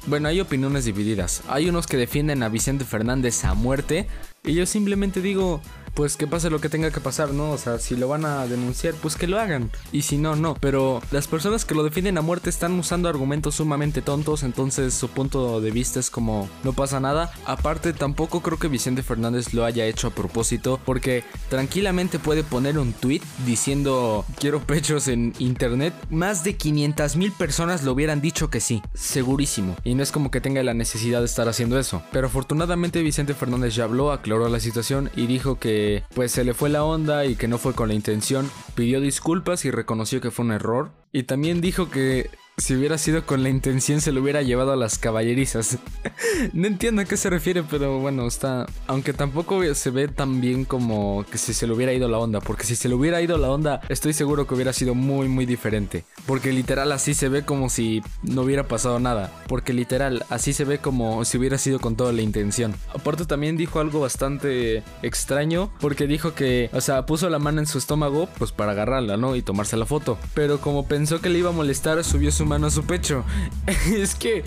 bueno, 0.07 0.27
hay 0.27 0.39
opiniones 0.39 0.85
divididas. 0.85 1.43
Hay 1.47 1.69
unos 1.69 1.87
que 1.87 1.97
defienden 1.97 2.43
a 2.43 2.49
Vicente 2.49 2.85
Fernández 2.85 3.43
a 3.45 3.53
muerte, 3.53 4.07
y 4.43 4.53
yo 4.53 4.65
simplemente 4.65 5.21
digo, 5.21 5.61
pues 5.93 6.17
que 6.17 6.27
pase 6.27 6.49
lo 6.49 6.59
que 6.59 6.69
tenga 6.69 6.91
que 6.91 6.99
pasar, 6.99 7.31
¿no? 7.31 7.51
O 7.51 7.57
sea, 7.57 7.79
si 7.79 7.95
lo 7.95 8.07
van 8.07 8.25
a 8.25 8.47
denunciar, 8.47 8.93
pues 8.95 9.15
que 9.15 9.27
lo 9.27 9.39
hagan. 9.39 9.71
Y 9.91 10.03
si 10.03 10.17
no, 10.17 10.35
no. 10.35 10.55
Pero 10.59 11.01
las 11.11 11.27
personas 11.27 11.65
que 11.65 11.75
lo 11.75 11.83
defienden 11.83 12.17
a 12.17 12.21
muerte 12.21 12.49
están 12.49 12.73
usando 12.79 13.09
argumentos 13.09 13.55
sumamente 13.55 14.01
tontos, 14.01 14.43
entonces 14.43 14.93
su 14.93 15.09
punto 15.09 15.61
de 15.61 15.71
vista 15.71 15.99
es 15.99 16.09
como 16.09 16.49
no 16.63 16.73
pasa 16.73 16.99
nada. 16.99 17.31
Aparte, 17.45 17.93
tampoco 17.93 18.41
creo 18.41 18.57
que 18.57 18.67
Vicente 18.67 19.03
Fernández 19.03 19.53
lo 19.53 19.65
haya 19.65 19.85
hecho 19.85 20.07
a 20.07 20.11
propósito, 20.11 20.79
porque 20.85 21.23
tranquilamente 21.49 22.19
puede 22.19 22.43
poner 22.43 22.77
un 22.79 22.93
tweet 22.93 23.21
diciendo 23.45 24.25
quiero 24.39 24.61
pechos 24.61 25.07
en 25.07 25.33
internet. 25.39 25.93
Más 26.09 26.43
de 26.43 26.55
500 26.55 27.15
mil 27.17 27.31
personas 27.31 27.83
lo 27.83 27.91
hubieran 27.93 28.21
dicho 28.21 28.49
que 28.49 28.59
sí, 28.59 28.81
segurísimo. 28.93 29.75
Y 29.83 29.95
no 29.95 30.03
es 30.03 30.11
como 30.11 30.31
que 30.31 30.41
tenga 30.41 30.63
la 30.63 30.73
necesidad 30.73 31.19
de 31.19 31.25
estar 31.25 31.47
haciendo 31.47 31.77
eso. 31.79 32.03
Pero 32.11 32.27
afortunadamente 32.27 33.01
Vicente 33.01 33.33
Fernández 33.33 33.75
ya 33.75 33.83
habló, 33.83 34.11
aclaró 34.11 34.49
la 34.49 34.59
situación 34.59 35.09
y 35.15 35.27
dijo 35.27 35.59
que 35.59 35.82
pues 36.13 36.31
se 36.31 36.43
le 36.43 36.53
fue 36.53 36.69
la 36.69 36.83
onda 36.83 37.25
y 37.25 37.35
que 37.35 37.47
no 37.47 37.57
fue 37.57 37.73
con 37.73 37.87
la 37.87 37.93
intención. 37.93 38.49
Pidió 38.75 39.01
disculpas 39.01 39.65
y 39.65 39.71
reconoció 39.71 40.21
que 40.21 40.31
fue 40.31 40.45
un 40.45 40.51
error. 40.51 40.91
Y 41.11 41.23
también 41.23 41.61
dijo 41.61 41.89
que 41.89 42.29
si 42.57 42.75
hubiera 42.75 42.97
sido 42.97 43.25
con 43.25 43.41
la 43.41 43.49
intención 43.49 43.99
se 43.99 44.11
lo 44.11 44.21
hubiera 44.21 44.41
llevado 44.41 44.71
a 44.71 44.75
las 44.75 44.97
caballerizas. 44.97 45.79
no 46.53 46.67
entiendo 46.67 47.01
a 47.01 47.05
qué 47.05 47.17
se 47.17 47.29
refiere, 47.29 47.63
pero 47.63 47.99
bueno, 47.99 48.27
está... 48.27 48.67
Aunque 48.87 49.13
tampoco 49.13 49.61
se 49.73 49.89
ve 49.89 50.07
tan 50.07 50.39
bien 50.39 50.65
como 50.65 51.25
que 51.31 51.37
si 51.37 51.53
se 51.53 51.65
le 51.65 51.73
hubiera 51.73 51.93
ido 51.93 52.07
la 52.07 52.19
onda, 52.19 52.41
porque 52.41 52.65
si 52.65 52.75
se 52.75 52.89
le 52.89 52.95
hubiera 52.95 53.21
ido 53.21 53.37
la 53.37 53.49
onda, 53.49 53.81
estoy 53.89 54.13
seguro 54.13 54.45
que 54.45 54.53
hubiera 54.53 54.71
sido 54.71 54.93
muy, 54.93 55.27
muy 55.27 55.45
diferente. 55.45 56.05
Porque 56.27 56.53
literal 56.53 56.91
así 56.91 57.13
se 57.13 57.27
ve 57.27 57.43
como 57.43 57.69
si 57.69 58.01
no 58.21 58.43
hubiera 58.43 58.67
pasado 58.67 58.99
nada. 58.99 59.31
Porque 59.47 59.73
literal 59.73 60.25
así 60.29 60.53
se 60.53 60.63
ve 60.63 60.77
como 60.77 61.25
si 61.25 61.37
hubiera 61.37 61.57
sido 61.57 61.79
con 61.79 61.95
toda 61.95 62.13
la 62.13 62.21
intención. 62.21 62.75
Aparte 62.93 63.25
también 63.25 63.57
dijo 63.57 63.79
algo 63.79 63.99
bastante 63.99 64.83
extraño, 65.01 65.71
porque 65.79 66.05
dijo 66.05 66.35
que, 66.35 66.69
o 66.71 66.81
sea, 66.81 67.05
puso 67.05 67.29
la 67.29 67.39
mano 67.39 67.59
en 67.59 67.67
su 67.67 67.79
estómago, 67.79 68.29
pues 68.37 68.51
para 68.51 68.73
agarrarla, 68.73 69.17
¿no? 69.17 69.35
Y 69.35 69.41
tomarse 69.41 69.75
la 69.75 69.85
foto. 69.85 70.19
Pero 70.35 70.59
como 70.59 70.87
pensó 70.87 71.19
que 71.19 71.29
le 71.29 71.39
iba 71.39 71.49
a 71.49 71.53
molestar, 71.53 72.03
subió 72.03 72.31
su 72.31 72.42
mano 72.45 72.67
a 72.67 72.71
su 72.71 72.83
pecho. 72.83 73.23
es 73.95 74.15
que 74.15 74.43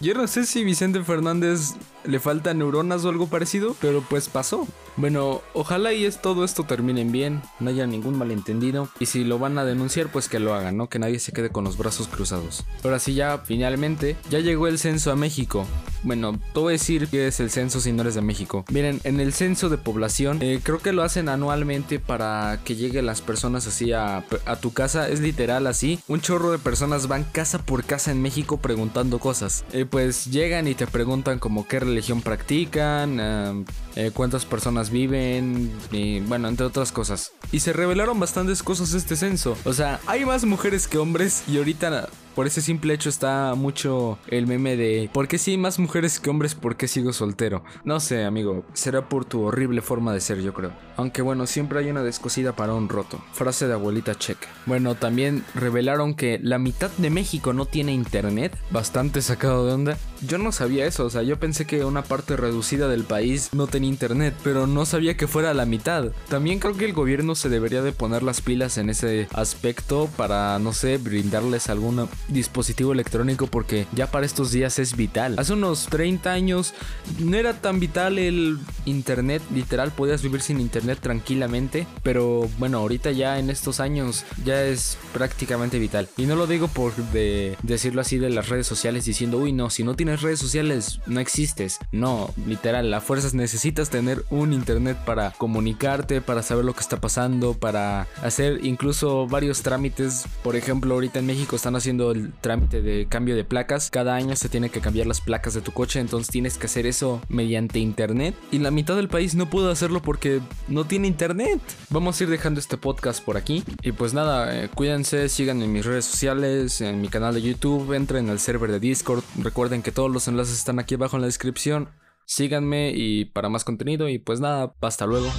yo 0.00 0.14
no 0.14 0.26
sé 0.26 0.44
si 0.44 0.64
Vicente 0.64 1.02
Fernández 1.02 1.74
le 2.04 2.20
falta 2.20 2.54
neuronas 2.54 3.04
o 3.04 3.08
algo 3.08 3.26
parecido, 3.28 3.74
pero 3.80 4.02
pues 4.08 4.28
pasó. 4.28 4.66
Bueno, 4.96 5.42
ojalá 5.54 5.92
y 5.92 6.04
es, 6.04 6.20
todo 6.22 6.44
esto 6.44 6.64
terminen 6.64 7.10
bien, 7.10 7.42
no 7.60 7.70
haya 7.70 7.86
ningún 7.86 8.16
malentendido. 8.16 8.88
Y 9.00 9.06
si 9.06 9.24
lo 9.24 9.38
van 9.38 9.58
a 9.58 9.64
denunciar, 9.64 10.08
pues 10.12 10.28
que 10.28 10.38
lo 10.38 10.54
hagan, 10.54 10.76
¿no? 10.76 10.88
Que 10.88 10.98
nadie 10.98 11.18
se 11.18 11.32
quede 11.32 11.50
con 11.50 11.64
los 11.64 11.76
brazos 11.76 12.08
cruzados. 12.08 12.64
Ahora 12.84 12.98
sí, 12.98 13.14
ya 13.14 13.38
finalmente, 13.38 14.16
ya 14.30 14.40
llegó 14.40 14.68
el 14.68 14.78
censo 14.78 15.10
a 15.10 15.16
México. 15.16 15.66
Bueno, 16.02 16.38
te 16.52 16.60
voy 16.60 16.74
decir 16.74 17.08
que 17.08 17.28
es 17.28 17.40
el 17.40 17.50
censo 17.50 17.80
si 17.80 17.92
no 17.92 18.02
eres 18.02 18.14
de 18.14 18.20
México. 18.20 18.64
Miren, 18.70 19.00
en 19.04 19.20
el 19.20 19.32
censo 19.32 19.68
de 19.68 19.78
población, 19.78 20.38
eh, 20.42 20.60
creo 20.62 20.78
que 20.78 20.92
lo 20.92 21.02
hacen 21.02 21.28
anualmente 21.28 21.98
para 21.98 22.60
que 22.64 22.76
lleguen 22.76 23.06
las 23.06 23.22
personas 23.22 23.66
así 23.66 23.92
a, 23.92 24.24
a 24.44 24.56
tu 24.56 24.72
casa. 24.72 25.08
Es 25.08 25.20
literal 25.20 25.66
así. 25.66 25.98
Un 26.08 26.20
chorro 26.20 26.50
de 26.50 26.58
personas 26.58 27.08
van 27.08 27.24
casa 27.24 27.58
por 27.58 27.84
casa 27.84 28.10
en 28.10 28.20
México 28.20 28.58
preguntando 28.58 29.18
cosas. 29.18 29.64
Eh, 29.72 29.86
pues 29.88 30.26
llegan 30.26 30.68
y 30.68 30.74
te 30.74 30.86
preguntan 30.86 31.38
como 31.38 31.66
qué 31.66 31.80
religión 31.94 32.22
practican, 32.22 33.18
eh, 33.20 33.64
eh, 33.94 34.10
cuántas 34.12 34.44
personas 34.44 34.90
viven, 34.90 35.72
y 35.92 36.20
bueno, 36.20 36.48
entre 36.48 36.66
otras 36.66 36.90
cosas. 36.90 37.32
Y 37.52 37.60
se 37.60 37.72
revelaron 37.72 38.18
bastantes 38.18 38.64
cosas 38.64 38.94
este 38.94 39.14
censo. 39.14 39.56
O 39.64 39.72
sea, 39.72 40.00
hay 40.06 40.24
más 40.24 40.44
mujeres 40.44 40.88
que 40.88 40.98
hombres 40.98 41.44
y 41.46 41.58
ahorita 41.58 42.08
por 42.34 42.46
ese 42.46 42.60
simple 42.60 42.94
hecho 42.94 43.08
está 43.08 43.54
mucho 43.54 44.18
el 44.28 44.46
meme 44.46 44.76
de 44.76 45.10
¿por 45.12 45.28
qué 45.28 45.38
sí 45.38 45.56
más 45.56 45.78
mujeres 45.78 46.20
que 46.20 46.30
hombres? 46.30 46.54
¿Por 46.54 46.76
qué 46.76 46.88
sigo 46.88 47.12
soltero? 47.12 47.64
No 47.84 48.00
sé, 48.00 48.24
amigo, 48.24 48.64
será 48.72 49.08
por 49.08 49.24
tu 49.24 49.42
horrible 49.42 49.80
forma 49.80 50.12
de 50.12 50.20
ser, 50.20 50.40
yo 50.40 50.52
creo. 50.52 50.72
Aunque 50.96 51.22
bueno, 51.22 51.46
siempre 51.46 51.78
hay 51.80 51.90
una 51.90 52.02
descosida 52.02 52.54
para 52.54 52.74
un 52.74 52.88
roto. 52.88 53.22
Frase 53.32 53.66
de 53.66 53.74
abuelita 53.74 54.14
check. 54.14 54.38
Bueno, 54.66 54.94
también 54.94 55.44
revelaron 55.54 56.14
que 56.14 56.38
la 56.42 56.58
mitad 56.58 56.90
de 56.98 57.10
México 57.10 57.52
no 57.52 57.66
tiene 57.66 57.92
internet. 57.92 58.56
Bastante 58.70 59.22
sacado 59.22 59.66
de 59.66 59.72
onda. 59.72 59.98
Yo 60.26 60.38
no 60.38 60.52
sabía 60.52 60.86
eso, 60.86 61.04
o 61.04 61.10
sea, 61.10 61.22
yo 61.22 61.38
pensé 61.38 61.66
que 61.66 61.84
una 61.84 62.02
parte 62.02 62.36
reducida 62.36 62.88
del 62.88 63.04
país 63.04 63.50
no 63.52 63.66
tenía 63.66 63.90
internet, 63.90 64.34
pero 64.42 64.66
no 64.66 64.86
sabía 64.86 65.16
que 65.16 65.26
fuera 65.26 65.54
la 65.54 65.66
mitad. 65.66 66.12
También 66.28 66.58
creo 66.58 66.76
que 66.76 66.84
el 66.86 66.92
gobierno 66.92 67.34
se 67.34 67.48
debería 67.48 67.82
de 67.82 67.92
poner 67.92 68.22
las 68.22 68.40
pilas 68.40 68.78
en 68.78 68.90
ese 68.90 69.28
aspecto 69.32 70.08
para, 70.16 70.58
no 70.58 70.72
sé, 70.72 70.98
brindarles 70.98 71.68
alguna 71.68 72.06
dispositivo 72.28 72.92
electrónico 72.92 73.46
porque 73.46 73.86
ya 73.92 74.10
para 74.10 74.26
estos 74.26 74.50
días 74.50 74.78
es 74.78 74.96
vital. 74.96 75.36
Hace 75.38 75.52
unos 75.52 75.86
30 75.86 76.32
años 76.32 76.74
no 77.18 77.36
era 77.36 77.60
tan 77.60 77.80
vital 77.80 78.18
el 78.18 78.58
internet, 78.84 79.42
literal 79.52 79.90
podías 79.90 80.22
vivir 80.22 80.40
sin 80.40 80.60
internet 80.60 80.98
tranquilamente, 81.00 81.86
pero 82.02 82.48
bueno, 82.58 82.78
ahorita 82.78 83.10
ya 83.10 83.38
en 83.38 83.50
estos 83.50 83.80
años 83.80 84.24
ya 84.44 84.62
es 84.64 84.98
prácticamente 85.12 85.78
vital. 85.78 86.08
Y 86.16 86.26
no 86.26 86.36
lo 86.36 86.46
digo 86.46 86.68
por 86.68 86.94
de 86.94 87.56
decirlo 87.62 88.00
así 88.00 88.18
de 88.18 88.30
las 88.30 88.48
redes 88.48 88.66
sociales 88.66 89.04
diciendo, 89.04 89.38
uy 89.38 89.52
no, 89.52 89.70
si 89.70 89.84
no 89.84 89.96
tienes 89.96 90.22
redes 90.22 90.38
sociales 90.38 91.00
no 91.06 91.20
existes. 91.20 91.78
No, 91.92 92.32
literal, 92.46 92.92
a 92.92 93.00
fuerzas 93.00 93.34
necesitas 93.34 93.90
tener 93.90 94.24
un 94.30 94.52
internet 94.52 94.96
para 95.04 95.32
comunicarte, 95.32 96.20
para 96.20 96.42
saber 96.42 96.64
lo 96.64 96.74
que 96.74 96.80
está 96.80 97.00
pasando, 97.00 97.54
para 97.54 98.06
hacer 98.22 98.64
incluso 98.64 99.26
varios 99.26 99.62
trámites. 99.62 100.24
Por 100.42 100.56
ejemplo, 100.56 100.94
ahorita 100.94 101.18
en 101.18 101.26
México 101.26 101.56
están 101.56 101.76
haciendo 101.76 102.13
el 102.14 102.32
trámite 102.32 102.82
de 102.82 103.06
cambio 103.06 103.36
de 103.36 103.44
placas. 103.44 103.90
Cada 103.90 104.14
año 104.14 104.36
se 104.36 104.48
tiene 104.48 104.70
que 104.70 104.80
cambiar 104.80 105.06
las 105.06 105.20
placas 105.20 105.54
de 105.54 105.60
tu 105.60 105.72
coche, 105.72 106.00
entonces 106.00 106.30
tienes 106.30 106.58
que 106.58 106.66
hacer 106.66 106.86
eso 106.86 107.20
mediante 107.28 107.78
internet. 107.78 108.34
Y 108.50 108.58
la 108.58 108.70
mitad 108.70 108.96
del 108.96 109.08
país 109.08 109.34
no 109.34 109.50
pudo 109.50 109.70
hacerlo 109.70 110.02
porque 110.02 110.40
no 110.68 110.84
tiene 110.84 111.08
internet. 111.08 111.60
Vamos 111.90 112.20
a 112.20 112.24
ir 112.24 112.30
dejando 112.30 112.60
este 112.60 112.76
podcast 112.76 113.24
por 113.24 113.36
aquí. 113.36 113.64
Y 113.82 113.92
pues 113.92 114.14
nada, 114.14 114.64
eh, 114.64 114.68
cuídense, 114.74 115.28
sigan 115.28 115.62
en 115.62 115.72
mis 115.72 115.84
redes 115.84 116.04
sociales, 116.04 116.80
en 116.80 117.00
mi 117.00 117.08
canal 117.08 117.34
de 117.34 117.42
YouTube, 117.42 117.92
entren 117.92 118.30
al 118.30 118.38
server 118.38 118.70
de 118.70 118.80
Discord. 118.80 119.22
Recuerden 119.42 119.82
que 119.82 119.92
todos 119.92 120.10
los 120.10 120.28
enlaces 120.28 120.56
están 120.56 120.78
aquí 120.78 120.94
abajo 120.94 121.16
en 121.16 121.22
la 121.22 121.26
descripción. 121.26 121.88
Síganme 122.26 122.92
y 122.94 123.26
para 123.26 123.48
más 123.48 123.64
contenido 123.64 124.08
y 124.08 124.18
pues 124.18 124.40
nada, 124.40 124.74
hasta 124.80 125.06
luego. 125.06 125.30